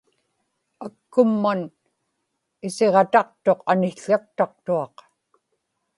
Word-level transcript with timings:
akkumman 0.85 1.61
isiġataqtuq 2.67 3.59
anił̣ł̣aktaqtuaq 3.71 4.95